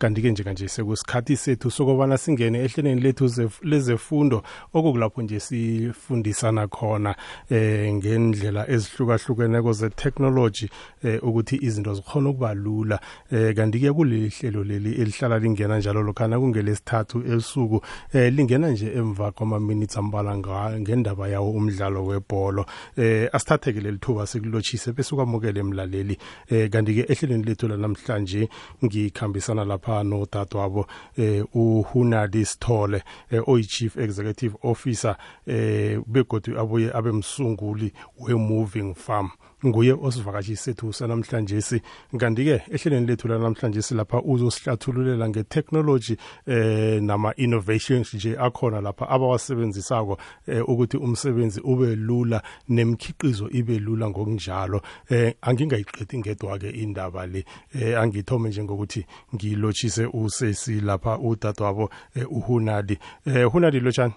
[0.00, 4.42] kanti-ke njekanje sekusikhathi sethu sokubana singene ehlelweni lethu lezefundo
[4.72, 7.14] okukulapho nje sifundisana khona
[7.50, 10.68] eh ngendlela ezihlukahlukeneko ze-technology
[11.04, 13.00] eh ukuthi izinto zikhona ukuba lula.
[13.30, 17.80] Eh kanti-ke kuleli hlelo leli elihlala lingena njalo lokhana kungelesithathu esuku
[18.12, 20.36] eh lingena nje emva kwama-minutes ambala
[20.80, 22.66] ngendaba yawo umdlalo webholo.
[22.96, 26.18] Eh asithatheke leli thuba sikulotshise bese ukwamukele mlaleli.
[26.48, 28.48] Eh kanti-ke ehlelweni lethu lanamhlanje
[28.84, 30.86] ngikhambisana lapha nodadewabo
[31.18, 35.16] eh uhunadi Sithole eh, oyi-chief executive officer
[35.46, 39.30] eh begodu abuye abe msunguli we-moving farm.
[39.66, 41.82] Nguye osivakashisi sethu sanamhlanje si.
[42.18, 50.96] Kanti-ke ehlelweni lethu lanamhlanje silapha uzosihlathululela ngetechnology eh nama-innovations nje akhona lapha abawasebenzisako eh, ukuthi
[50.96, 54.82] umsebenzi ube lula nemkhiqizo ibe lula ngokunjalo.
[55.10, 57.44] Eh angingayiqedi ngedwa-ke indaba le.
[57.74, 62.98] Eh angithome njengokuthi ngilotshise usesi lapha udadewabo eh, uhunadi.
[63.26, 64.14] Eh hunadi lotshani?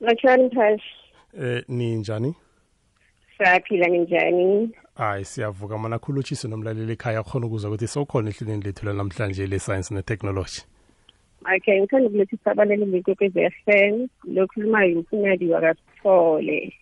[0.00, 0.84] Lotshani phash
[1.38, 2.34] eh ninjani?
[3.36, 4.70] Siyaphila ninjani?
[4.94, 10.62] Hayi siyavuka mana khulutshise nomlaleli ekhaya khona ukuza ukuthi sowukhona ehlelweni lethu lanamhlanje le-science ne-technology.
[11.56, 16.74] Okay ngithanda ukulethisa abaleli bekwekwezi f m lokhulumayo umfunadi wakasithole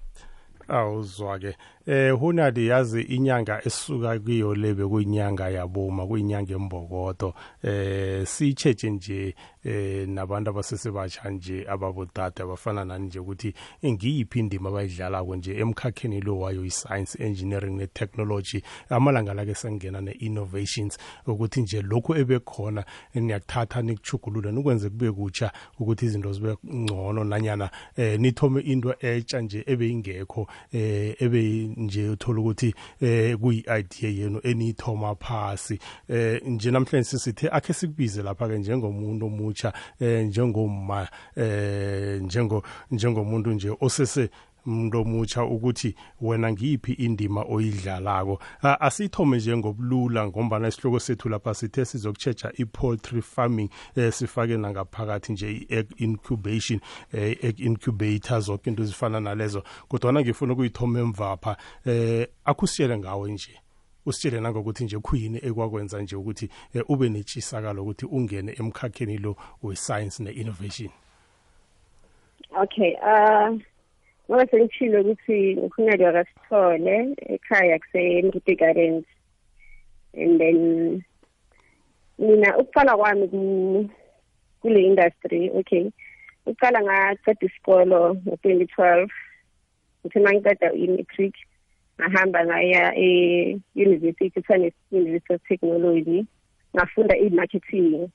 [0.69, 1.55] awuzwa-ke.
[1.87, 10.09] Eh hunadi yazi inyanga esisuka kuyo le bekuyinyanga yaboma kuyinyanga embokodo eh siyicheche nje eh
[10.09, 16.65] nabantu abasesebatsha nje ababodade abafana nani nje ukuthi ngiyiphi indima abayidlalako nje emkhakheni lo wayo
[16.65, 18.63] i-science engineering ne-technology.
[18.91, 26.07] Amalanga la ke sengena ne-innovations ukuthi nje lokhu ebekhona niyakuthatha nikuchugulula nikwenze kube kutsha ukuthi
[26.07, 32.75] izinto zibe ngcono nanyana eh nithome into etsha nje ebeyingekho eh ebe nje uthola ukuthi
[33.01, 35.79] eh kuyi-idea yenu eniyithoma phasi.
[36.09, 43.51] Eh nje namhlanje sisithe akhe sikubize lapha ke njengomuntu omutsha eh njengoma eh njengo njengomuntu
[43.51, 44.31] nje osese
[44.67, 48.39] umuntu omutsha ukuthi wena ngiyiphi indima oyidlalako.
[48.63, 55.53] Asithome nje ngobulula ngombana isihloko sethu lapha sithe sizokuchecha i-poultry farming eh, sifake nangaphakathi nje
[55.53, 56.81] i-egg incubation
[57.13, 59.63] eh, egg incubator zonke into zifana nalezo.
[59.89, 63.61] Kodwana ngifuna ukuyithoma emvapha eh akusitshele ngawe nje.
[64.07, 70.23] Usitshele nangokuthi nje khuyini ekwakwenza nje ukuthi eh, ube netshisakalo ukuthi ungene emkhakheni lo we-science
[70.23, 70.91] ne-innovation.
[72.63, 73.59] Okay uh
[74.29, 76.97] ngoba sengishilo ukuthi ukhuneli wakasithole
[77.35, 79.07] ekhaya kusemruti gardens
[80.17, 80.59] and then
[82.19, 83.27] mina ukuqala kwami
[84.61, 85.91] kule industry okay
[86.47, 89.13] uqala ngaqeda isikolo ngo-twenty twelve
[90.05, 91.35] ngithe uma ngiqeda i-matric
[91.99, 96.27] ngahamba ngaya e-university kuthiwa ne-university of technology
[96.75, 98.11] ngafunda i-marketing.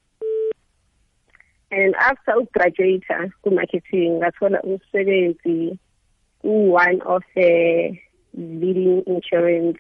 [1.72, 3.08] And after ukugraduate
[3.42, 5.80] ku-marketing ngathola umsebenzi
[6.42, 7.98] one of the
[8.34, 9.78] leading insurance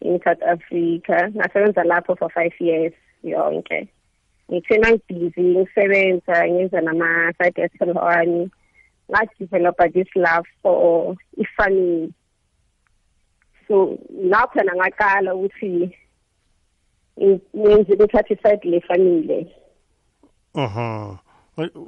[0.00, 1.30] in South Africa.
[1.34, 2.92] Ngasebenza lapho for five years
[3.24, 3.88] yonke.
[4.50, 8.50] Ngithena ngibhizi ngisebenza ngenza nama-side hustle wami
[9.10, 12.12] ngadevelopha this love for i-farming.
[13.68, 15.96] So lapho na ngaqala ukuthi
[17.18, 19.54] ngenze ngithathe iside le-farming le.
[20.54, 21.18] Aha.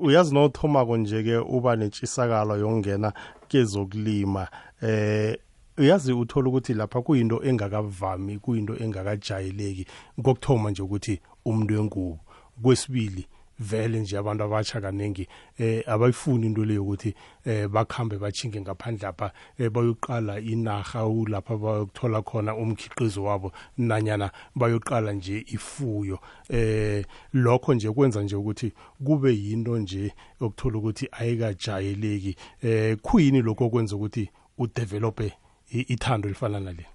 [0.00, 3.12] Uyazi nothomako nje-ke uba nentshisakalo yokungena
[3.48, 4.48] kezokulima
[4.82, 5.38] eh
[5.78, 9.86] uyazi uthola ukuthi lapha kuyinto engakavami kuyinto engakajayeleki.
[10.22, 12.18] Kokuthoma nje ukuthi umuntu wengubo.
[12.62, 13.26] Kwesibili
[13.58, 17.14] vele nje abantu abatsha kaningi eh abayifuni into leyo ukuthi
[17.46, 25.12] eh bakhambe bachinge ngaphandle lapha eh, bayoqala inaga lapha bayokuthola khona umkhiqizo wabo nanyana bayoqala
[25.12, 26.18] nje ifuyo.
[26.50, 28.72] Eh lokho nje kwenza nje ukuthi
[29.04, 32.36] kube yinto nje okuthola ukuthi ayikajayeleki.
[32.62, 35.32] Eh kuyini lokho kwenza ukuthi udevelope
[35.70, 36.86] ithando lifana nale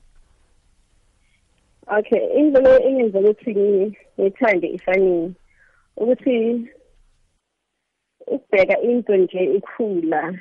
[1.88, 5.36] Okay into le engenza ukuthi ngithande ifanini.
[5.98, 6.68] Ukuthi
[8.28, 10.40] ukubheka into nje ikhula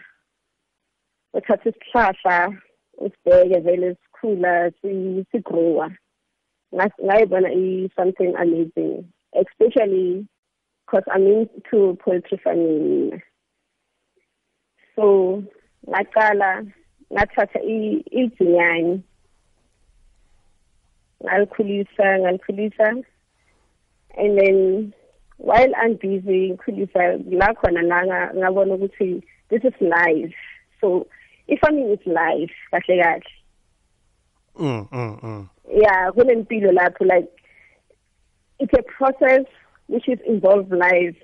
[1.32, 2.58] uthatha isihlahla
[2.99, 4.72] usibheke vele sikhula
[5.31, 5.90] sigrowa
[7.04, 10.26] ngayibona i-something amazing especially
[10.93, 13.22] because I'm into poultry farming.
[14.94, 15.43] So
[15.88, 16.66] ngaqala
[17.12, 17.60] ngathatha
[18.20, 19.02] idzinyani
[21.25, 22.88] ngalikhulisa ngalikhulisa
[24.19, 24.93] and then
[25.42, 30.34] while I'm busy ngikhulisa la khona la ngabona ukuthi this is life.
[30.80, 31.08] So
[31.48, 33.22] if i-farming is life kahle kahle.
[34.56, 35.48] Mm mm mm.
[35.68, 37.28] Yeah kunempilo lapho like
[38.60, 39.46] it's a process
[39.88, 41.16] which is involve live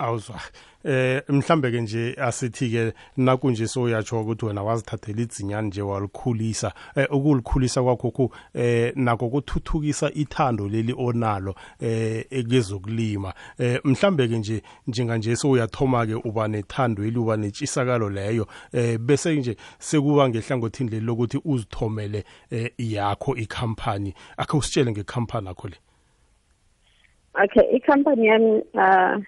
[0.00, 0.40] awuzwa.
[0.84, 6.72] Eh mhlambe ke nje asithi ke nakunje soyatsho ukuthi wena wazithathela idzinyani nje walikhulisa.
[6.96, 14.38] Eh ukulikhulisa kwakho ku eh nako kuthuthukisa ithando leli onalo eh ekezokulima eh mhlambe ke
[14.38, 20.28] nje njenga nje soyathoma ke uba nethando eli uba netshisakalo leyo eh bese nje sekuba
[20.28, 25.76] ngehlangothini leli lokuthi uzithomele eh yakho ikhampani akhe usitshele ngekhampani akho le.
[27.44, 29.20] Okay ikhampani yami uh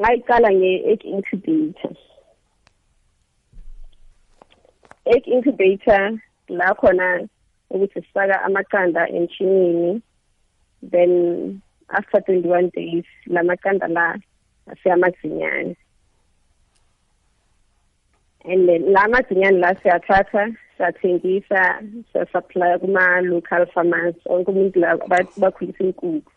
[0.00, 1.94] ngayiqala nge-egg incubator.
[5.06, 6.18] Egg incubator
[6.48, 7.28] la khona
[7.70, 10.02] ukuthi sifaka amaqanda emshinini
[10.82, 14.06] then after 21 days lamaqanda la
[14.70, 15.76] asiyamadzinyane
[18.44, 20.44] and then la madzinyane la siyathatha
[20.76, 24.96] siyathengisa siyasaplya kuma-local farmers onke umuntu la
[25.36, 26.32] bakhulisa inkukhu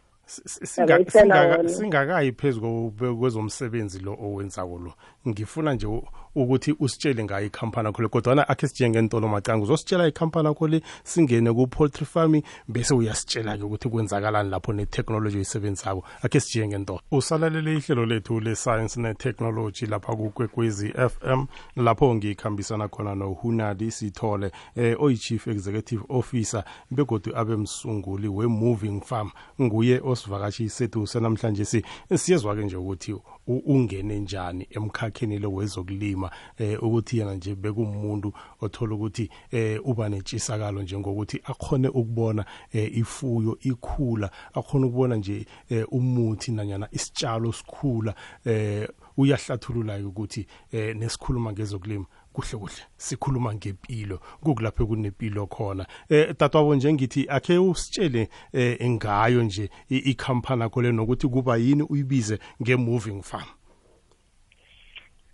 [1.67, 4.93] singakayi phezu kwezomsebenzi lo owenzako lo.
[5.27, 5.87] Ngifuna nje
[6.35, 10.81] ukuthi usitshele ngayo ikhampani akho le kodwana akhe sijenge ntolo macanga uzositshela ikhampani akho le
[11.03, 16.03] singene ku-poultry farming bese uyasitshela-ke ukuthi kwenzakalani lapho netechnology oyisebenzisako.
[16.21, 21.45] Akhe sijenge ntolo usalalele ihlelo lethu le-science netechnology lapha kukwekwezi FM
[21.75, 29.31] lapho ngikhambisana khona nohunadi sithole eh, oyi-chief executive officer begodu abe msunguli we-moving farm.
[29.61, 31.85] Nguye osivakashi sethu sanamhlanje si
[32.15, 33.15] siyezwa-ke nje ukuthi
[33.47, 34.67] ungene njani
[35.15, 41.87] emkhakheni lo wezokulima eh ukuthi yena nje bekumuntu othola ukuthi eh uba nentshisakalo njengokuthi akhone
[41.87, 48.15] ukubona eh ifuyo ikhula akhona ukubona nje eh, umuthi nanyana isitshalo sikhula
[48.45, 55.87] eh uyahlathulula ukuthi eh nesikhuluma ngezokulima kuhle kuhle sikhuluma ngempilo kukulapho kunempilo khona.
[56.09, 62.39] Eh tatwabo njengithi akhe usitshele eh ngayo nje ikhampani yakho le nokuthi kuba yini uyibize
[62.61, 63.47] nge-moving farm.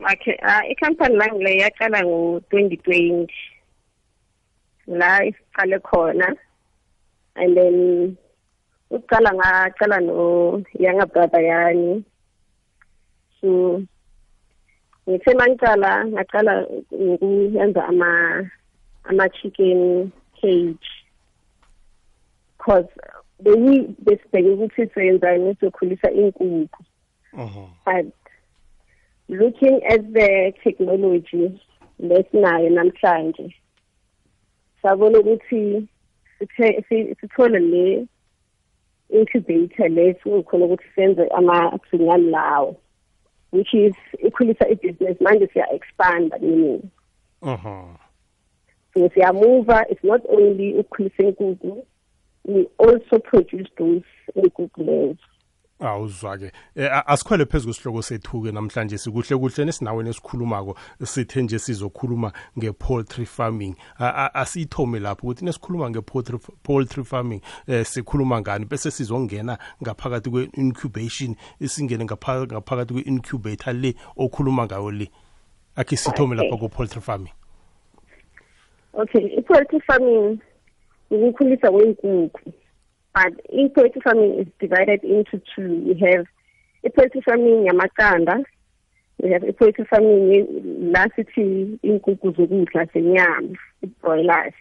[0.04, 3.30] Uh, ikhampani lang le yaqala ngo-2020
[4.88, 6.28] la isiqale khona
[7.36, 8.18] and then
[8.92, 12.04] uqala ngaqala no younger brother yani.
[13.40, 13.82] So
[15.08, 16.54] ngithe mangicala ngaqala
[16.94, 18.12] ngokuyenza ama
[19.10, 20.12] ama-chicken
[20.42, 20.90] cage.
[22.58, 22.90] Cause
[23.42, 26.68] besibheke ukuthi senzani sokhulisa inkukhu
[27.86, 28.06] but
[29.32, 31.60] looking at the technology
[32.00, 33.56] lesinayo namhlanje
[34.82, 35.88] sabona ukuthi
[37.20, 38.08] sithole le
[39.10, 42.76] incubator lesikhona ukuthi senze ama-signal lawo
[43.52, 46.82] which is ikhulisa ibhizinesi manje siya-expanda meaning
[48.94, 51.86] so siyamuva it's not only ukukhulisa inkukhu
[52.46, 54.06] we also produce those
[54.36, 55.31] inkukhu lezo
[55.82, 56.52] awuzwa-ke.
[56.76, 63.76] Eh, asikhwele phezu kwesihloko sethu-ke namhlanje sikuhle kuhle nesinaweni esikhulumako sithe nje sizokhuluma nge-poultry farming.
[64.34, 68.66] Asiyithome lapho ukuthi nesikhuluma nge-poultry farming eh, sikhuluma ngani?
[68.66, 71.36] Bese sizongena ngaphakathi kwe-incubation
[71.66, 75.12] singene ngaphakathi kwe-incubator le okhuluma ngayo le.
[75.76, 77.34] Akhe sithome lapha ku-poultry farming.
[78.94, 80.40] Okay i-poultry farming
[81.12, 82.54] ukukhulisa kwey'nkukhu
[83.14, 85.84] but in poultry farming, is divided into two.
[85.86, 86.26] We have
[86.86, 88.44] i-poultry farming yamaqanda,
[89.22, 94.54] we have i-poultry farming la sithi inkukhu zokudla senyama, i-broilers.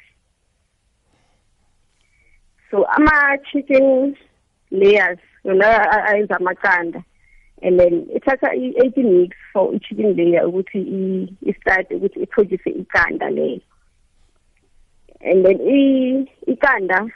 [2.70, 4.16] So ama-chicken
[4.70, 7.04] layers yona ayenza amaqanda
[7.62, 13.60] and then ithatha i-eighteen weeks for i-chicken layer ukuthi i-start ukuthi iproduce iqanda leyo
[15.20, 15.58] and then
[16.46, 17.10] iqanda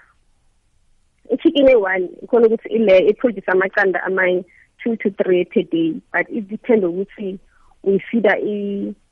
[1.44, 4.44] i-chicken eyi-one ikhona ukuthi ile iproduce amaqanda amanye
[4.82, 7.38] two to three per day but it ukuthi
[7.84, 8.38] uyifida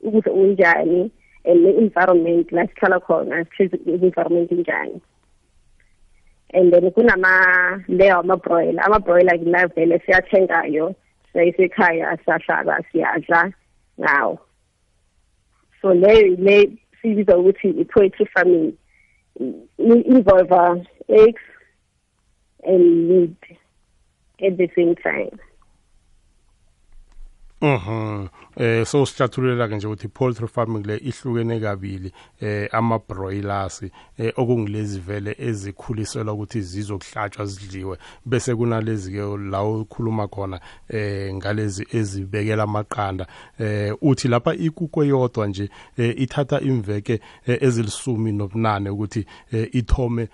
[0.01, 1.11] ukudla okunjani
[1.45, 5.01] and ne-environment la sihlala khona i-environment enjani
[6.53, 10.95] and then kunama-layer wama-broiler ama-broiler kula vele siyathengayo
[11.31, 13.53] siyayisekhaya siyahlaba siyadla
[13.99, 14.39] ngawo.
[15.81, 18.73] So leyo le siyibiza ukuthi i-poetry farming
[19.77, 21.41] involve eggs
[22.65, 23.35] and lead
[24.43, 25.39] at the same time
[27.63, 28.29] Mhm.
[28.55, 33.83] Eh so sihlathululela ke nje ukuthi poultry farming le ihlukene kabili eh ama broilers
[34.17, 37.97] eh okungilezi vele ezikhuliselwa ukuthi zizokuhlatshwa zidliwe.
[38.25, 43.27] Bese kunalezi ke la ukhuluma khona eh ngalezi ezibekela amaqanda.
[43.59, 50.27] Eh uthi lapha ikuko yodwa nje eh, ithatha imveke eh, ezilisumi nobunane ukuthi eh, ithome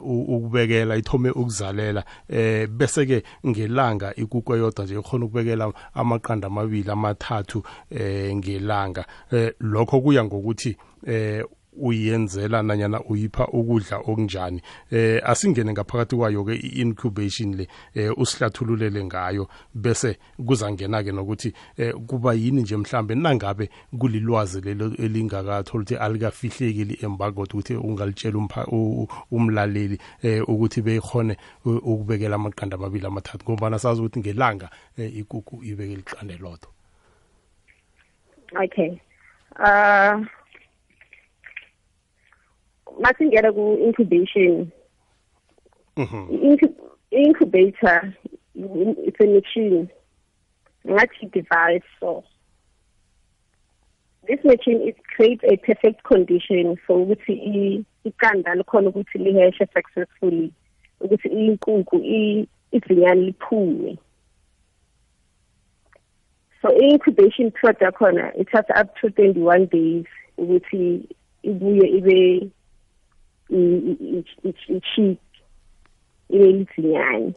[0.00, 2.04] ukubekela ithome ukuzalela.
[2.28, 7.55] Eh bese ke ngelanga ikuku eyodwa nje ikhona ukubekela amaqanda amabili amathathu
[7.90, 9.06] eh ngelanga.
[9.32, 11.44] Eh lokho kuya ngokuthi eh
[11.78, 14.62] uyenzela nanyana uyipha ukudla okunjani.
[14.90, 21.92] Eh asingene ngaphakathi kwayo ke incubation le eh usihlathululele ngayo bese kuzangena ke nokuthi eh
[22.06, 28.38] kuba yini nje mhlambe nangabe kulilwazi lelo elingakathola ukuthi alikafihleki li embargo ukuthi ungalitshela
[29.30, 36.00] umlaleli eh ukuthi beyikhone ukubekela amaqanda amabili amathathu ngoba sazi ukuthi ngelanga eh, ikuku ibekela
[36.00, 36.75] iqande lodwa.
[38.64, 39.00] Okay.
[39.58, 40.24] Uh
[43.00, 44.72] masingena ku-incubation
[45.96, 46.54] mm-hmm.
[47.10, 48.14] incubator
[48.54, 49.90] it's a machine.
[50.86, 52.24] Ngathi device so.
[54.26, 60.52] This machine it creates a perfect condition for ukuthi iqanda likhona ukuthi liheshe successfully
[61.00, 61.96] ukuthi inkukhu
[62.72, 63.98] izinyane liphume
[66.66, 70.06] so incubation period yakhona ithatha up to 21 days
[70.38, 71.08] ukuthi
[71.42, 72.50] ibuye ibe
[74.44, 75.18] i-cheap
[76.28, 77.34] ibe lidzinyane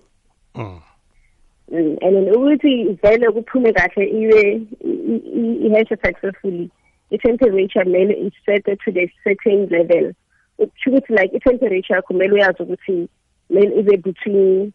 [0.55, 0.81] mm.
[1.71, 4.61] And then ukuthi vele kuphume kahle ibe
[5.65, 6.71] i-hash successfully
[7.11, 10.13] i-temperature kumele is-set to the certain level.
[10.57, 13.09] Kusho ukuthi like i-temperature kumele uyazi ukuthi
[13.47, 14.73] kumele ibe between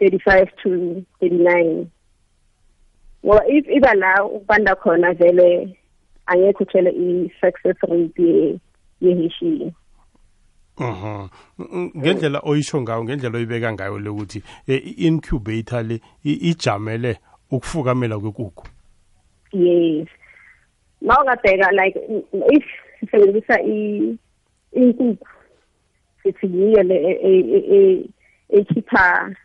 [0.00, 1.86] 35 to 39
[3.24, 5.76] ngoba if iba la ukubanda khona vele
[6.26, 8.60] angekho uthole i-success rate
[9.00, 9.72] yeheshini
[10.78, 11.28] Mhm.
[11.96, 17.18] Ngendlela oyisho ngayo ngendlela oyibeka ngayo le ukuthi i-incubator le ijamele
[17.50, 18.66] ukufukamela kwekukhu.
[19.52, 20.08] Yes.
[21.02, 21.98] Mawungabheka like
[22.50, 22.64] if
[23.00, 23.60] sisebenzisa
[24.72, 25.28] inkukhu
[26.22, 28.08] sithi yiyo le
[28.48, 29.36] ekhipha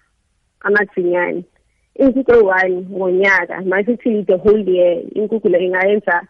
[0.62, 1.44] amadzinyane.
[1.98, 6.22] Inkukhu eyi-one ngonyaka manje sithi the whole year inkukhu le ingayenza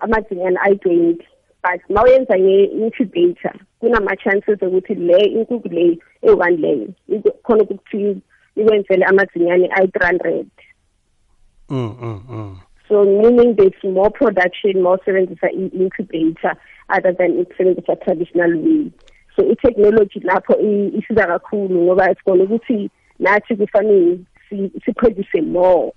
[0.00, 1.26] amadzinyane ayi-twenty.
[1.62, 6.88] but mawuyenza nge-incubator kunama-chances ukuthi le inkukhu le eyi-one leyo
[7.42, 8.22] khona ukuthi
[8.56, 10.50] ikwenzele amazinyane ayi-three hundred
[11.68, 12.56] mm, mm, mm.
[12.88, 16.54] so meaning there's more production more sebenzisa i-incubator
[16.88, 18.90] other than ukusebenzisa traditional way
[19.36, 20.60] so i-technology lapho
[20.98, 22.90] isiza kakhulu ngoba sibona ukuthi
[23.22, 24.18] nathi kufanele
[24.84, 25.92] siproduce more.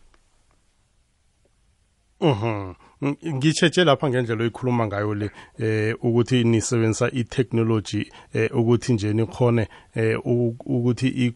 [2.21, 9.67] Mhm ngitshetshe lapha ngendlela oyikhuluma ngayo le eh ukuthi nisebenzisa i-technology eh ukuthi nje nikhone
[9.95, 11.33] eh ukuthi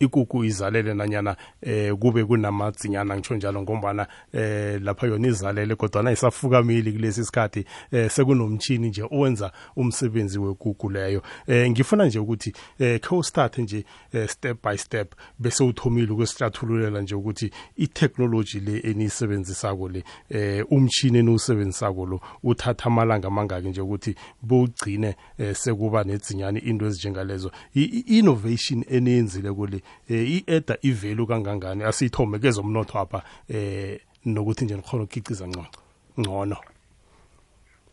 [0.00, 6.12] ikuku izalele nanyana eh kube kunamadzinyana ngisho njalo ngombana eh lapha yona izalele kodwa na
[6.12, 11.22] isafukamili kulesi sikhathi eh sekunomtchini nje owenza umsebenzi wekuku leyo.
[11.46, 17.00] Eh ngifuna nje ukuthi eh kho start nje eh, step by step bese uthomile ukwesihlathululela
[17.00, 24.14] nje ukuthi i-technology le eniyisebenzisako le eh umtchini eniwusebenzisako lo uthatha amalanga amangaki nje ukuthi
[24.42, 27.50] bowugcine eh, sekuba nedzinyani into ezinjengalezo.
[27.74, 31.84] I-innovation eniyenzile kule eh i-eda ivalue kangangani?
[31.84, 35.68] Asithome kezomnotho apha eh nokuthi nje nikhona ukukhiqiza ngcono
[36.18, 36.56] ngcono.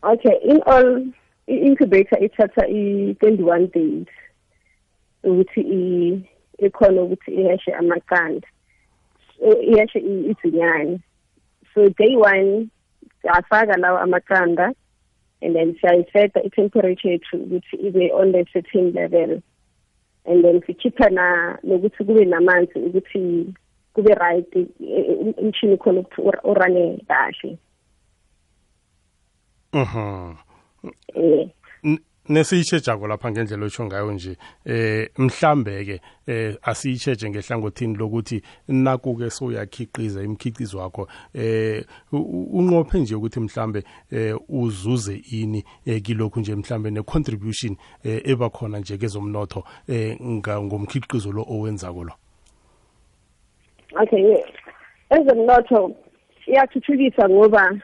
[0.04, 1.06] Okay in all
[1.48, 4.08] i-incubator ithatha i-21 days
[5.24, 5.62] ukuthi
[6.58, 8.48] ikhona ukuthi iheshe amaqanda
[9.62, 11.00] iheshe izinyane
[11.78, 12.70] so day one
[13.22, 14.74] siyafaka lawo amaqanda
[15.42, 19.42] and then siyayiseta i-temperature yethu ukuthi ibe on the certain level.
[20.26, 23.54] And then sikhipha na nokuthi kube namanzi ukuthi
[23.94, 24.54] kube right
[25.38, 27.58] umshini khona ukuthi urane kahle.
[29.74, 30.38] Mhm
[31.16, 31.50] eh.
[32.30, 40.24] Nesiyitshejako lapha ngendlela otsho ngayo nje eh mhlambe ke eh asiyitsheje ngehlangothini lokuthi naku-ke sowuyakhiqiza
[40.24, 47.76] imikhiqizo wakho eh unqophe nje ukuthi mhlambe eh uzuze ini eh, kilokhu nje mhlambe ne-contribution
[48.04, 52.14] eh, eba khona nje kezomnotho eh ngomkhiqizo lo owenzako lo?
[54.02, 54.44] Okay
[55.10, 55.92] ezomnotho
[56.48, 57.80] iyathuthukisa ngoba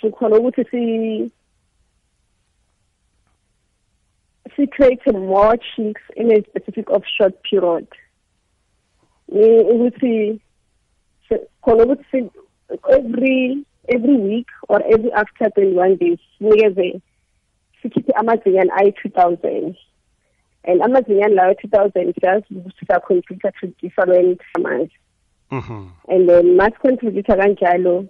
[0.00, 1.30] sikhona ukuthi si
[4.60, 7.86] she creates more chicks in a specific of short period
[9.28, 10.40] ukuthi
[11.62, 12.30] khona ukuthi
[12.90, 17.00] every every week or every after 21 days sinikeze
[17.82, 19.76] sikhiphe amadzinyane ayi-two thousand.
[20.64, 24.90] And amadzinyane lawo two thousand siyazi ukuthi siyacontributa to different farmers.
[25.50, 28.06] Mhm and then masicontributa kanjalo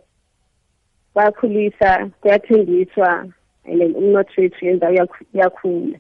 [1.14, 3.32] bayakhulisa kuyathengiswa
[3.64, 4.90] and then umnotho wethu yenza
[5.34, 5.98] uyakhula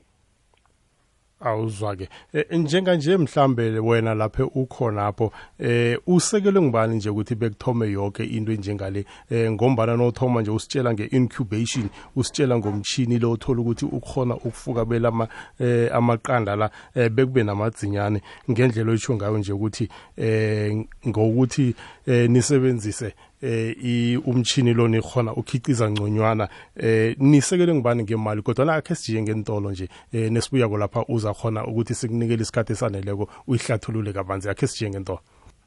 [1.40, 2.08] awuzwa-ke.
[2.32, 9.04] E, njenganje mhlambe wena lapho ukhonapho eh usekele ngibani nje ukuthi bekuthome yonke into enjengale?
[9.30, 15.28] Eh ngombana nothoma nje usitshela nge-incubation usitshela ngomchini lo othola ukuthi ukhona ukufuka belama
[15.60, 21.74] eh amaqanda la eh bekube namadzinyane ngendlela oyisho ngayo nje ukuthi eh ngokuthi
[22.06, 26.48] eh nisebenzise eh umchini lo nikhona ukhiciza ngconywana.
[26.76, 28.42] Eh nisekele ngibani ngemali?
[28.42, 33.28] Kodwa la akhe sije ngentolo nje eh nesibuya lapha uza khona ukuthi sikunikele isikhathi esaneleko
[33.46, 35.20] uyihlathulule kabanzi akhe sije ngentolo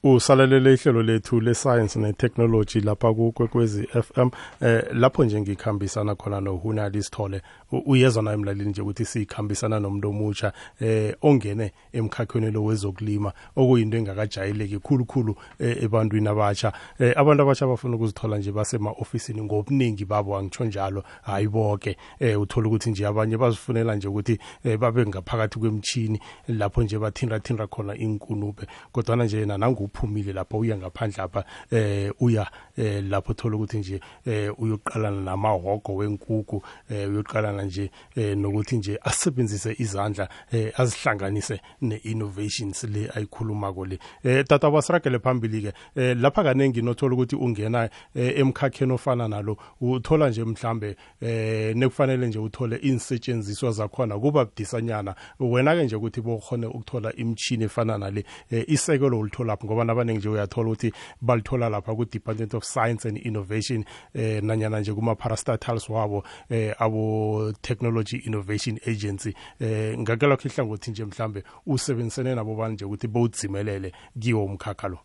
[0.03, 4.29] usalalele ihlelo lethu le-science ne-technology lapha kukwekwezi FM
[4.61, 7.41] eh lapho nje ngikhambisana khona noHunali Sithole.
[7.85, 14.79] Uyezwa naye emlaleli nje ukuthi sikhambisana nomuntu omutsha eh ongene emkhakhweni lo wezokulima okuyinto engakajayeleki
[14.79, 16.73] khulukhulu eh, ebantwini abatsha.
[16.99, 22.67] Eh, abantu abatsha bafuna ukuzithola nje basema-ofisini ngobuningi babo angitsho njalo hayi bonke eh uthola
[22.67, 28.67] ukuthi nje abanye bazifunela nje ukuthi eh, babe ngaphakathi kwemchini lapho nje bathinta-thinta khona inkunube
[28.91, 29.57] kodwana nje yena
[29.93, 32.47] nanguphumile lapho uya ngaphandle apha eh uya
[32.77, 38.99] eh lapho thola ukuthi nje eh uyoqalana namahogo wenkuku eh uyoqalana nje eh nokuthi nje
[39.03, 43.99] asebenzise izandla eh azihlanganise ne-innovations le ayikhulumako le.
[44.23, 49.57] Eh tata basiragele phambili ke eh lapha kaningi nothola ukuthi ungena eh, emkhakheni ofana nalo
[49.81, 55.15] uthola nje mhlambe eh nekufanele nje uthole insetshenziswa zakhona kuba budisanyana.
[55.39, 60.17] Wena ke nje ukuthi bokhone ukuthola imchini efana nale eh, isekelo ulithola lapho ngoba nabaningi
[60.17, 65.15] nje uyathola ukuthi balithola lapha ku Department of Science and Innovation eh nanyana nje kuma
[65.15, 69.33] parastatals wabo eh abo Technology Innovation Agency.
[69.59, 74.99] Eh ngakela khihlangothi nje mhlambe usebenzisene nabo bani nje ukuthi bowudzimelele kiwo umkhakha lo.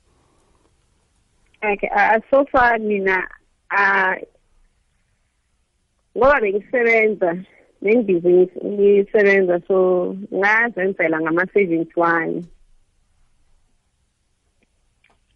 [1.63, 3.29] Okay uh, so far mina
[3.71, 4.15] uh
[6.17, 7.37] ngoba bengisebenza
[7.83, 12.47] nengibhizinisi ngisebenza so ngazenzela ngama savings wami.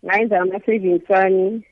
[0.04, 1.62] Ngayenza ama-savings wami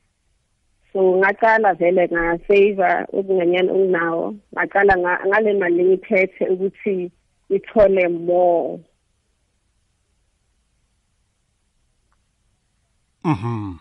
[0.93, 4.93] so ngaqala vele ngasave ukunganyana unginawo ngaqala
[5.27, 7.11] ngale mali ngiphethe ukuthi
[7.51, 8.79] ngithole more.
[13.23, 13.79] Mhm.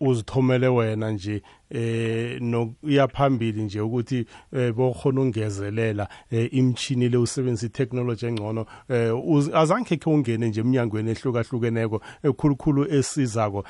[0.00, 7.66] Uzithomele wena nje eh nokuya phambili nje ukuthi eh, bokhona ungezelela eh, imchini le usebenzisa
[7.66, 9.12] itechnology engcono eh,
[9.54, 13.64] azange ke ungene nje eminyangweni ehlukahlukeneko ekhulukhulu esizako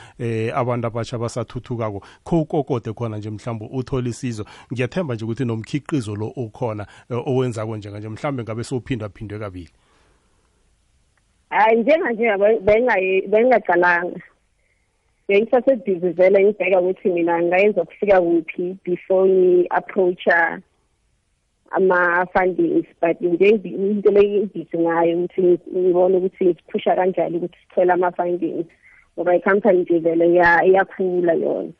[0.54, 4.44] abantu abatsha basathuthukako khokokode khona nje mhlawumbe uthola isizo.
[4.72, 9.70] Ngiyathemba nje ukuthi nomkhiqizo lo ukhona owenzako njenganje mhlawumbe ngabe sowuphinda phindwe kabili.
[11.50, 12.36] Hayi njenganje
[13.28, 14.20] bengingacalanga
[15.30, 20.60] bengisasebhizi vele ngibheka ukuthi mina ngayenza kufika kuphi before ngi-approacha
[21.70, 28.66] ama-fundings but into le ngibhizi ngayo ukuthi ngibone ukuthi ngiphusha kanjani ukuthi sithole ama-fundings
[29.14, 30.26] ngoba i-company nje vele
[30.66, 31.72] iyakhula yona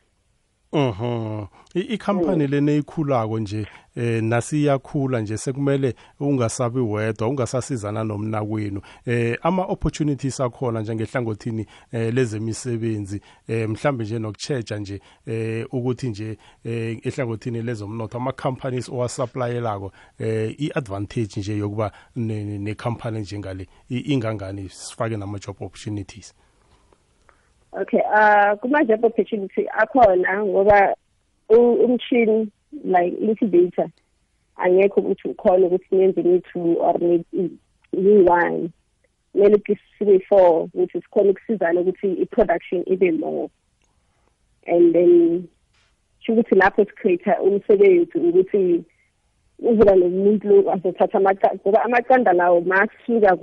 [0.73, 1.45] Mhm.
[1.73, 10.39] Ikhampani lena eyikhulako nje eh nasiyakhula nje sekumele ungasabi wedwa ungasasizana nomnakwenu eh ama opportunities
[10.39, 18.17] akhona njengehlangothini eh lezemisebenzi eh mhlambe nje nokuchecha nje eh ukuthi nje eh ehlangothini lezomnotho
[18.17, 26.33] ama companies owasupplyelako eh iadvantage nje yokuba ne company njengale ingangani sifake nama job opportunities.
[27.73, 30.95] Okay uh kuma job opportunity akhona ngoba
[31.49, 32.51] umchini
[32.83, 33.89] like incubator
[34.57, 36.95] angekho ukuthi ukhona ukuthi nenze ngi-two or
[37.93, 38.71] ngi-one
[39.33, 39.61] kumele
[39.97, 43.49] sibe four ukuthi sikhona ukusizana ukuthi i-production ibe more.
[44.67, 45.47] And then
[46.19, 48.83] sho ukuthi lapho si-create umsebenzi ukuthi
[49.59, 53.35] uzoba nomuntu azothatha amaqanda ngoba amaqanda lawo masuka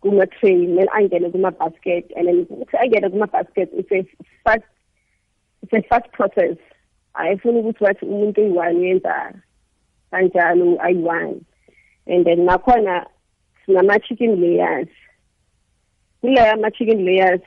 [0.00, 4.06] kuma-tray kumele angene kuma-basket and then ukuthi angene kuma-basket it's a
[4.44, 4.62] fast
[5.62, 6.56] it's a fast process.
[7.14, 9.32] Ayifuni ukuthi wathi umuntu oyi-one yenza
[10.10, 11.44] kanjalo ayi-one.
[12.06, 13.06] And then nakhona
[13.66, 14.88] sinama-chicken layers.
[16.22, 17.42] Kuleyo ama-chicken layers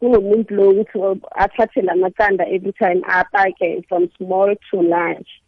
[0.00, 5.39] kunomuntu lo ukuthi athathe la maqanda every time apake from small to large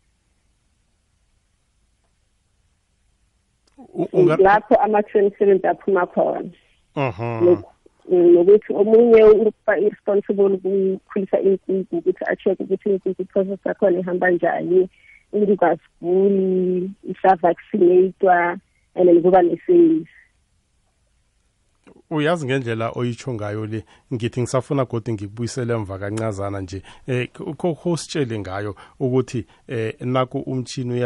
[4.39, 6.51] lapho ama-twenty-seventh aphuma khona.
[8.09, 9.21] Nokuthi omunye
[9.79, 14.89] i-responsible ukukhulisa inkukhu ukuthi a-check-e ukuthi inkukhu i-process yakhona ihamba njani
[15.33, 18.59] inkukhu asiguli isa-vaccinatwa
[18.95, 20.07] and then kuba ne-sales
[22.13, 28.39] uyazi ngendlela oyitsho ngayo le ngithi ngisafuna godi ngikubuyisele emva kancazana nje eh kho sitshele
[28.39, 31.05] ngayo ukuthi eh naku umchini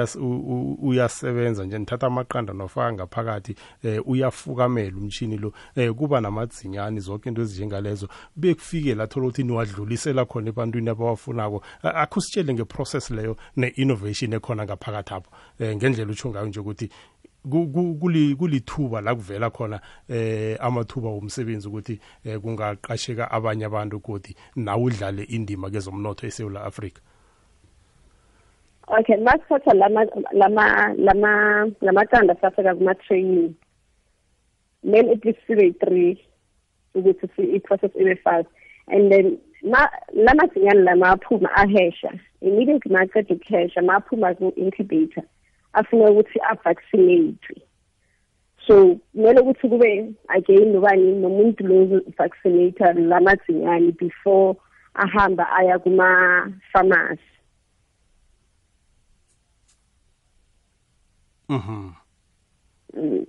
[0.82, 7.42] uyasebenza nje nithatha amaqanda nofaka ngaphakathi eh uyafukamela umchini lo eh kuba namadzinyani zonke into
[7.42, 15.30] ezinjengalezo bekufike lathola ukuthi niwadlulisela khona ebantwini abawafunako akusitshele ngeprocess leyo ne-innovation ekhona ngaphakathi apho
[15.58, 16.90] eh ngendlela utsho ngayo nje ukuthi
[17.50, 25.22] kulithuba la kuvela khona eh amathuba womsebenzi ukuthi eh, kungaqasheka abanye abantu ukuthi nawe udlale
[25.22, 27.00] indima kezomnotho eSouth Africa
[28.88, 33.54] Okay masithatha lama lama lama lamaqanda safika kuma training
[34.84, 36.22] then it is three
[36.96, 38.48] ukuthi i-process ibe fast.
[38.88, 45.22] And then ma lama sinyane lama aphuma ahesha immediately maqeda ukuhesha maphuma ku-incubator.
[45.76, 47.54] Afuna ukuthi avaccinate
[48.66, 54.56] so kumele ukuthi kube again nobani nomuntu lo vaccinator lamadzinyani before
[54.94, 57.22] ahamba aya kuma pharmacy
[61.48, 61.92] mhm.
[62.96, 63.26] Mm.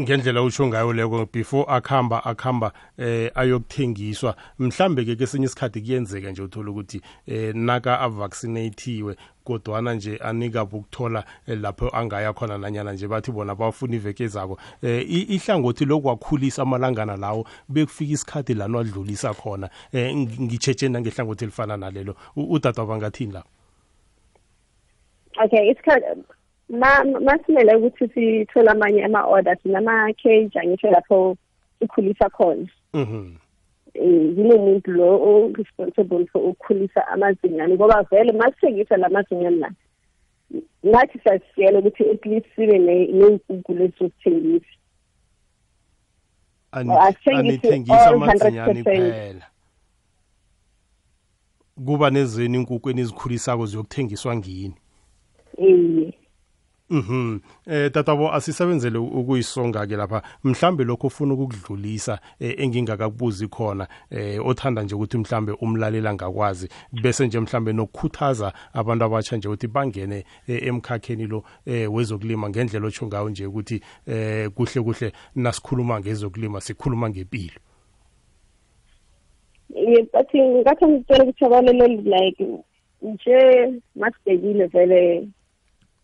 [0.00, 4.36] Ngendlela usho ngayo leko before akhamba akhamba eh ayokuthengiswa.
[4.58, 11.24] Mhlambe ke kesinye isikhathi kuyenzeka nje uthola ukuthi eh naka avaccinateiwe kodwana nje anika ukuthola
[11.46, 17.16] eh, lapho angaya khona nanyana nje bathi bona bafuna iveke zako eh ihlangothi lokwakhulisa amalangana
[17.16, 19.70] lawo bekufika isikhathi lana wadlulisa khona.
[19.92, 22.14] Eh ngitsheje ngehlangothi elifana nalelo.
[22.36, 23.44] Udadwa bangathini la?
[25.44, 26.39] Okay isikhathi
[27.20, 31.36] masimele ukuthi sithola amanye ama-order sinama-cage angisho lapho
[31.78, 32.68] sikhulisa khona.
[32.94, 33.34] Mhm.
[33.94, 37.74] Eh kunomuntu lo o-responsible for ukukhulisa amazinyane?
[37.74, 39.70] Ngoba vele masithengisa la mazinyane la
[40.82, 44.66] nathi sasiyela ukuthi at least sibe ney'nkukhu lesizosithengisa
[46.72, 49.46] anithengisa amazinyane kuphela.
[51.86, 54.74] Kuba nezeni inkukhu enizikhulisako ziyokuthengiswa ngini?
[55.58, 56.19] Iye.
[56.90, 57.40] Mhm.
[57.66, 60.22] Eh tatabo asisebenzele ukuyisonga ke lapha.
[60.44, 66.68] Mhlambe lokho ufuna ukudlulisa eh, engingakakubuzi khona eh othanda nje ukuthi mhlambe umlalela ngakwazi
[67.02, 72.86] bese nje mhlambe nokukhuthaza abantu abatsha nje ukuthi bangene eh, emkhakheni lo eh wezokulima ngendlela
[72.86, 77.60] otsho ngayo nje ukuthi eh kuhle kuhle nasikhuluma ngezokulima sikhuluma ngempilo.
[80.12, 82.46] But ngathi ngicela ukuthi abaleleli like
[83.02, 85.28] nje masibhekile vele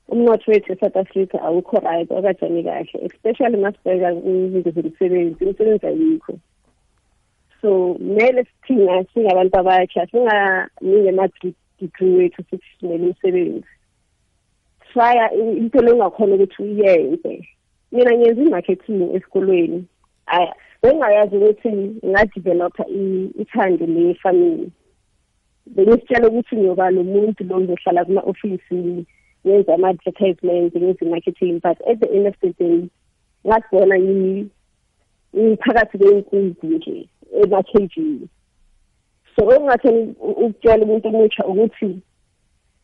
[0.08, 6.38] umnotho wethu e-south africa awukho right akajami kahle especially masibheka izinto zomsebenzi imisebenzi ayikho
[7.60, 13.66] so kumele sithina singabantu abatsha singanike ama-degree wethu sithi simele umsebenzi.
[14.92, 17.48] Trya into leungakhona ukuthi uyenze.
[17.92, 19.84] Mina ngenza i-marketing esikolweni
[20.82, 21.68] bengingayazi ukuthi
[22.06, 22.84] ngadevelopha
[23.42, 24.70] ithando le-family
[25.66, 29.06] bengisitshela ukuthi ngiyoba lo muntu lo ngizohlala kuma-ofisi
[29.46, 32.88] yenza ama-advertisement ngenza i-marketing but at the end of the day
[33.46, 33.98] ngasibona
[35.36, 37.08] ngiphakathi kwenkukhu nje
[37.42, 38.28] emakhejini
[39.36, 41.98] so okungatheni ukutshela umuntu omutsha ukuthi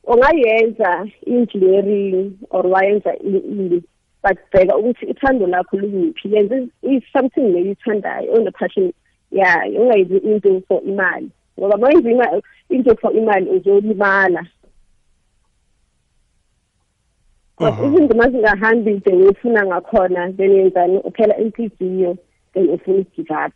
[0.05, 3.83] ungayenza i-engineering or wayenza ini
[4.23, 6.69] but bheka ukuthi ithando lakho likuphi yenze
[7.13, 8.93] something leyo uyithandayo one-passion
[9.31, 11.31] yayo ungayenzi into for imali.
[11.59, 14.47] Ngoba ma wenza into for imali uzolimala
[17.63, 22.17] but izinto mazingahambi de ufuna ngakhona then yenzani uphela inhliziyo
[22.55, 23.53] then ufuna ukugive up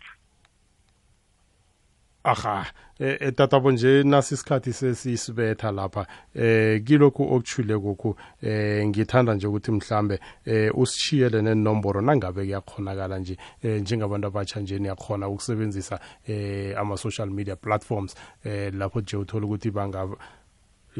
[2.24, 2.66] aha
[2.98, 6.06] eh tatabo nje nasi isikhathi sesisibetha lapha.
[6.34, 13.36] Eh kilokhu okuchule kokhu eh ngithanda nje ukuthi mhlambe eh usishiyele nenomboro nangabe kuyakhonakala nje
[13.62, 18.14] eh njengabantu abatsha nje niyakhona ukusebenzisa eh ama social media platforms
[18.44, 20.16] eh lapho nje uthola ukuthi bangaba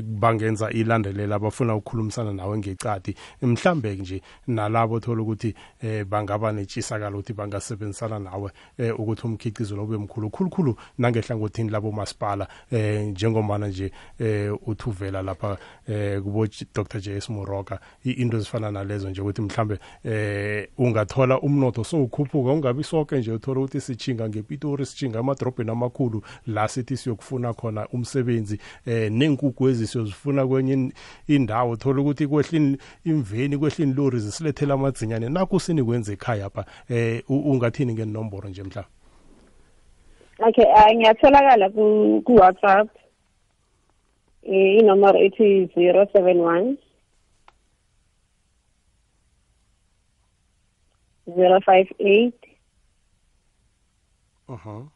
[0.03, 7.33] bangenza ilandelela abafuna ukukhulumisana nawe ngecadi mhlambe nje nalabo thola ukuthi eh bangaba netshisakala ukuthi
[7.33, 14.53] bangasebenzisana nawe eh ukuthi umkhiqizo lobe mkhulu khulukhulu nangehlangothini labo masipala eh njengomana nje eh
[14.67, 17.01] uthuvela lapha eh kubo Dr.
[17.01, 17.81] JS Moroka.
[18.05, 23.81] Into ezifana nalezo nje ukuthi mhlambe eh ungathola umnotho sowukhuphuka ungabi sonke nje uthola ukuthi
[23.81, 30.93] sichinga ngepitori sichinga amadrobheni amakhulu la sithi siyokufuna khona umsebenzi eh nenkukhu ezi siyozifuna kwenye
[31.27, 37.95] indawo thola ukuthi kwehlini imveni kwehlini lori zisilethela amadzinyane nakho sinikwenza ekhaya pha eh ungathini
[37.95, 38.85] ngenomboro nje mhla?
[40.39, 42.89] Okay uh, ngiyatholakala ku, ku WhatsApp
[44.43, 46.77] eh inomboro ethi 071
[51.27, 52.33] 058
[54.49, 54.87] aha.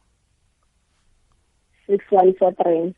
[1.87, 2.93] 6143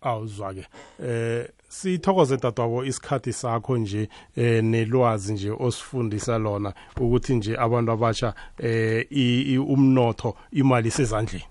[0.00, 0.64] awuzwa-ke.
[1.02, 8.34] Eh sithokoze dadwabo isikhathi sakho nje eh nelwazi nje osifundisa lona ukuthi nje abantu abatsha
[8.58, 11.44] eh umnotho imali sezandleni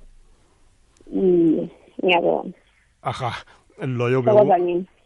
[1.14, 1.70] iye
[2.04, 2.54] ngiyabona
[3.02, 3.32] aha
[3.82, 4.24] loyo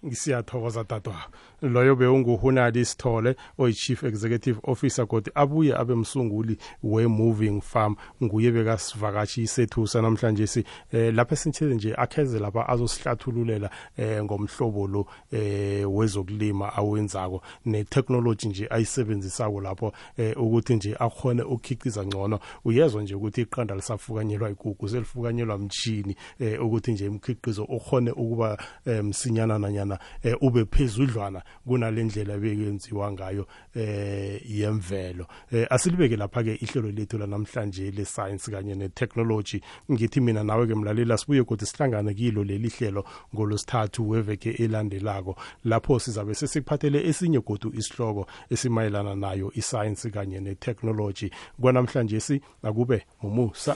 [0.06, 1.16] ngisiyathokoza dadwa
[1.62, 10.02] loyo beunguhunali sithole oyi-chief executive officer kodwa abuye abe msunguli we-moving farm nguye bekasivakashi isethusa
[10.02, 17.42] namhlanje si eh, lapha sinthile nje akheze lapha azosihlathululela eh, ngomhlobo lo eh, wezokulima awenzako
[17.66, 22.40] ne-technology nje ayisebenzisako lapho eh, ukuthi nje akhone ukukhiqiza ngcono.
[22.66, 29.04] Uyezwa nje ukuthi iqanda lisafukanyelwa igugu selifukanyelwa mchini eh, ukuthi nje imkhiqizo ukhone ukuba eh,
[29.04, 35.28] msinyana nanyana eh, ube phezudlwana kunalendlela bekenziwa ngayo eh yemvelo.
[35.52, 39.62] Eh asilibeke lapha ke ihlelo lethu lanamhlanje le science kanye ne technology
[39.92, 45.36] ngithi mina nawe ke mlalela sibuye kodwa sihlangane kilo leli hlelo ngolosithathu weveke elandelako.
[45.66, 51.30] Lapho sizabe sesikuphathele esinye godu isihloko esimayelana nayo iscience kanye ne technology
[51.62, 53.70] kwanamhlanje si akube mumusa.